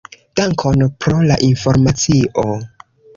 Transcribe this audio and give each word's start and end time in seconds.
Dankon 0.39 0.85
pro 1.05 1.19
la 1.31 1.37
informacio. 1.49 2.47